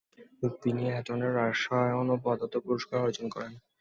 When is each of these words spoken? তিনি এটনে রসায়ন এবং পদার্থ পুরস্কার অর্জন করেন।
তিনি 0.61 0.83
এটনে 0.91 1.27
রসায়ন 1.31 2.05
এবং 2.07 2.17
পদার্থ 2.25 2.53
পুরস্কার 2.65 2.97
অর্জন 3.01 3.25
করেন। 3.35 3.51